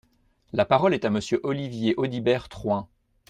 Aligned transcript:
La 0.51 0.65
parole 0.65 0.95
est 0.95 1.05
à 1.05 1.11
Monsieur 1.11 1.39
Olivier 1.43 1.93
Audibert 1.95 2.49
Troin. 2.49 2.89